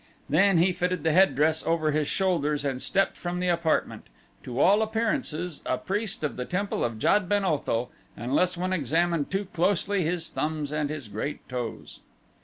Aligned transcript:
Then 0.27 0.57
he 0.57 0.73
fitted 0.73 1.03
the 1.03 1.11
headdress 1.11 1.63
over 1.63 1.91
his 1.91 2.07
shoulders 2.07 2.65
and 2.65 2.81
stepped 2.81 3.15
from 3.15 3.39
the 3.39 3.49
apartment, 3.49 4.07
to 4.41 4.59
all 4.59 4.81
appearances 4.81 5.61
a 5.63 5.77
priest 5.77 6.23
of 6.23 6.37
the 6.37 6.45
temple 6.45 6.83
of 6.83 6.97
Jad 6.97 7.29
ben 7.29 7.45
Otho 7.45 7.89
unless 8.17 8.57
one 8.57 8.73
examined 8.73 9.29
too 9.29 9.45
closely 9.45 10.01
his 10.03 10.31
thumbs 10.31 10.71
and 10.71 10.89
his 10.89 11.07
great 11.07 11.47
toes. 11.47 11.99